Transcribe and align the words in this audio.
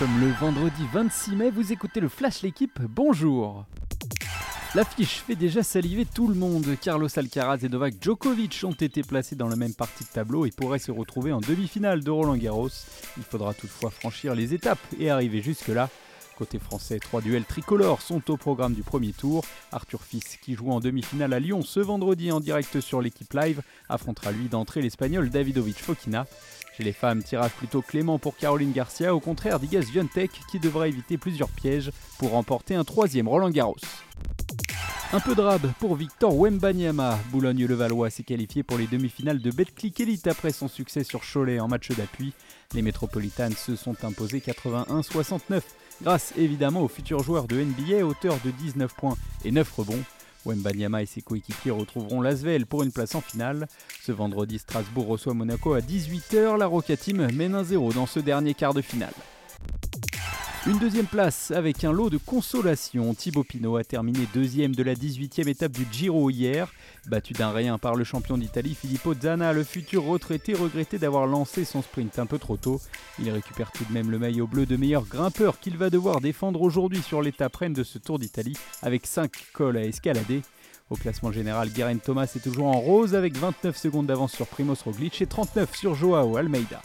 sommes 0.00 0.18
le 0.18 0.32
vendredi 0.32 0.86
26 0.94 1.32
mai, 1.32 1.50
vous 1.50 1.74
écoutez 1.74 2.00
le 2.00 2.08
Flash 2.08 2.40
L'équipe, 2.40 2.80
bonjour 2.80 3.66
L'affiche 4.74 5.22
fait 5.26 5.34
déjà 5.34 5.62
saliver 5.62 6.06
tout 6.06 6.26
le 6.26 6.34
monde. 6.34 6.64
Carlos 6.80 7.10
Alcaraz 7.18 7.58
et 7.64 7.68
Novak 7.68 7.96
Djokovic 8.00 8.62
ont 8.64 8.72
été 8.72 9.02
placés 9.02 9.36
dans 9.36 9.48
la 9.48 9.56
même 9.56 9.74
partie 9.74 10.04
de 10.04 10.08
tableau 10.08 10.46
et 10.46 10.52
pourraient 10.52 10.78
se 10.78 10.90
retrouver 10.90 11.32
en 11.32 11.40
demi-finale 11.40 12.02
de 12.02 12.10
Roland 12.10 12.38
Garros. 12.38 12.70
Il 13.18 13.24
faudra 13.24 13.52
toutefois 13.52 13.90
franchir 13.90 14.34
les 14.34 14.54
étapes 14.54 14.78
et 14.98 15.10
arriver 15.10 15.42
jusque-là. 15.42 15.90
Côté 16.38 16.58
français, 16.58 16.98
trois 16.98 17.20
duels 17.20 17.44
tricolores 17.44 18.00
sont 18.00 18.30
au 18.30 18.38
programme 18.38 18.72
du 18.72 18.82
premier 18.82 19.12
tour. 19.12 19.44
Arthur 19.70 20.00
Fils, 20.00 20.38
qui 20.40 20.54
joue 20.54 20.70
en 20.70 20.80
demi-finale 20.80 21.34
à 21.34 21.40
Lyon 21.40 21.60
ce 21.60 21.80
vendredi 21.80 22.32
en 22.32 22.40
direct 22.40 22.80
sur 22.80 23.02
l'équipe 23.02 23.34
live, 23.34 23.60
affrontera 23.90 24.32
lui 24.32 24.48
d'entrée 24.48 24.80
l'espagnol 24.80 25.28
Davidovic 25.28 25.76
Fokina. 25.76 26.24
Chez 26.76 26.84
les 26.84 26.92
femmes, 26.92 27.22
tirage 27.22 27.52
plutôt 27.52 27.82
clément 27.82 28.18
pour 28.18 28.36
Caroline 28.36 28.72
Garcia, 28.72 29.14
au 29.14 29.20
contraire 29.20 29.60
d'Igas 29.60 29.86
Viontek 29.92 30.30
qui 30.50 30.58
devra 30.58 30.88
éviter 30.88 31.18
plusieurs 31.18 31.48
pièges 31.48 31.90
pour 32.18 32.30
remporter 32.30 32.74
un 32.74 32.84
troisième 32.84 33.28
Roland 33.28 33.50
Garros. 33.50 33.76
Un 35.12 35.18
peu 35.18 35.34
de 35.34 35.40
rab 35.40 35.66
pour 35.80 35.96
Victor 35.96 36.38
Wembanyama. 36.38 37.18
Boulogne-le-Valois 37.32 38.10
s'est 38.10 38.22
qualifié 38.22 38.62
pour 38.62 38.78
les 38.78 38.86
demi-finales 38.86 39.40
de 39.40 39.50
Betclic 39.50 39.98
Elite 39.98 40.28
après 40.28 40.52
son 40.52 40.68
succès 40.68 41.02
sur 41.02 41.22
Cholet 41.22 41.58
en 41.58 41.66
match 41.66 41.90
d'appui. 41.90 42.32
Les 42.74 42.82
Métropolitanes 42.82 43.54
se 43.54 43.74
sont 43.74 44.04
imposés 44.04 44.38
81-69 44.38 45.62
grâce 46.02 46.32
évidemment 46.36 46.82
au 46.82 46.88
futur 46.88 47.24
joueur 47.24 47.48
de 47.48 47.60
NBA 47.60 48.06
auteur 48.06 48.38
de 48.44 48.52
19 48.52 48.94
points 48.94 49.16
et 49.44 49.50
9 49.50 49.70
rebonds. 49.72 50.04
Wembanyama 50.44 51.02
et 51.02 51.06
ses 51.06 51.22
coéquipiers 51.22 51.70
retrouveront 51.70 52.20
l'Asvel 52.20 52.66
pour 52.66 52.82
une 52.82 52.92
place 52.92 53.14
en 53.14 53.20
finale. 53.20 53.66
Ce 54.02 54.12
vendredi, 54.12 54.58
Strasbourg 54.58 55.06
reçoit 55.06 55.34
Monaco 55.34 55.74
à 55.74 55.80
18h. 55.80 56.58
La 56.58 56.66
Roca 56.66 56.96
Team 56.96 57.28
mène 57.32 57.60
1-0 57.60 57.94
dans 57.94 58.06
ce 58.06 58.20
dernier 58.20 58.54
quart 58.54 58.74
de 58.74 58.82
finale. 58.82 59.14
Une 60.66 60.78
deuxième 60.78 61.06
place 61.06 61.52
avec 61.52 61.84
un 61.84 61.92
lot 61.92 62.10
de 62.10 62.18
consolation. 62.18 63.14
Thibaut 63.14 63.44
Pinot 63.44 63.78
a 63.78 63.84
terminé 63.84 64.28
deuxième 64.34 64.74
de 64.74 64.82
la 64.82 64.92
18e 64.92 65.48
étape 65.48 65.72
du 65.72 65.86
Giro 65.90 66.28
hier. 66.28 66.70
Battu 67.06 67.32
d'un 67.32 67.50
rien 67.50 67.78
par 67.78 67.94
le 67.94 68.04
champion 68.04 68.36
d'Italie 68.36 68.74
Filippo 68.74 69.14
Zana, 69.14 69.54
le 69.54 69.64
futur 69.64 70.04
retraité 70.04 70.52
regrettait 70.52 70.98
d'avoir 70.98 71.26
lancé 71.26 71.64
son 71.64 71.80
sprint 71.80 72.18
un 72.18 72.26
peu 72.26 72.38
trop 72.38 72.58
tôt. 72.58 72.78
Il 73.18 73.30
récupère 73.30 73.72
tout 73.72 73.86
de 73.86 73.92
même 73.94 74.10
le 74.10 74.18
maillot 74.18 74.46
bleu 74.46 74.66
de 74.66 74.76
meilleur 74.76 75.06
grimpeur 75.06 75.60
qu'il 75.60 75.78
va 75.78 75.88
devoir 75.88 76.20
défendre 76.20 76.60
aujourd'hui 76.60 77.00
sur 77.00 77.22
l'étape 77.22 77.56
reine 77.56 77.72
de 77.72 77.82
ce 77.82 77.96
Tour 77.96 78.18
d'Italie 78.18 78.56
avec 78.82 79.06
5 79.06 79.32
cols 79.54 79.78
à 79.78 79.84
escalader. 79.84 80.42
Au 80.90 80.96
classement 80.96 81.32
général, 81.32 81.70
Guerin 81.70 81.96
Thomas 81.96 82.30
est 82.36 82.44
toujours 82.44 82.66
en 82.66 82.80
rose 82.80 83.14
avec 83.14 83.34
29 83.34 83.78
secondes 83.78 84.06
d'avance 84.06 84.32
sur 84.32 84.46
Primoz 84.46 84.82
Roglic 84.82 85.22
et 85.22 85.26
39 85.26 85.74
sur 85.74 85.94
Joao 85.94 86.36
Almeida. 86.36 86.82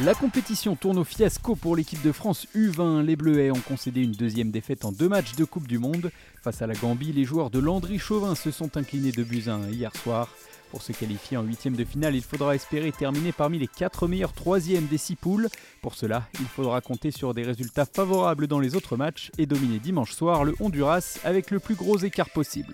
La 0.00 0.14
compétition 0.14 0.74
tourne 0.74 0.98
au 0.98 1.04
fiasco 1.04 1.54
pour 1.54 1.76
l'équipe 1.76 2.00
de 2.02 2.12
France 2.12 2.46
U20. 2.56 3.02
Les 3.02 3.14
Bleuets 3.14 3.50
ont 3.50 3.60
concédé 3.60 4.00
une 4.00 4.12
deuxième 4.12 4.50
défaite 4.50 4.86
en 4.86 4.90
deux 4.90 5.08
matchs 5.08 5.36
de 5.36 5.44
Coupe 5.44 5.68
du 5.68 5.78
Monde. 5.78 6.10
Face 6.42 6.62
à 6.62 6.66
la 6.66 6.72
Gambie, 6.74 7.12
les 7.12 7.24
joueurs 7.24 7.50
de 7.50 7.58
Landry 7.58 7.98
Chauvin 7.98 8.34
se 8.34 8.50
sont 8.50 8.78
inclinés 8.78 9.12
de 9.12 9.22
buts 9.22 9.44
1 9.48 9.68
hier 9.68 9.94
soir. 9.94 10.28
Pour 10.70 10.80
se 10.80 10.92
qualifier 10.92 11.36
en 11.36 11.42
huitième 11.42 11.76
de 11.76 11.84
finale, 11.84 12.16
il 12.16 12.22
faudra 12.22 12.54
espérer 12.54 12.90
terminer 12.90 13.32
parmi 13.32 13.58
les 13.58 13.66
quatre 13.66 14.08
meilleurs 14.08 14.32
troisièmes 14.32 14.86
des 14.86 14.96
six 14.96 15.14
poules. 15.14 15.48
Pour 15.82 15.94
cela, 15.94 16.26
il 16.40 16.46
faudra 16.46 16.80
compter 16.80 17.10
sur 17.10 17.34
des 17.34 17.42
résultats 17.42 17.84
favorables 17.84 18.46
dans 18.46 18.60
les 18.60 18.74
autres 18.74 18.96
matchs 18.96 19.30
et 19.36 19.44
dominer 19.44 19.78
dimanche 19.78 20.12
soir 20.12 20.44
le 20.44 20.54
Honduras 20.58 21.18
avec 21.22 21.50
le 21.50 21.60
plus 21.60 21.74
gros 21.74 21.98
écart 21.98 22.30
possible. 22.30 22.72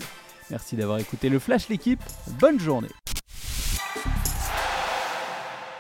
Merci 0.51 0.77
d'avoir 0.77 1.01
écouté 1.01 1.29
le 1.29 1.41
Flash 1.41 1.69
l'équipe, 1.69 2.01
bonne 2.39 2.61
journée 2.61 2.89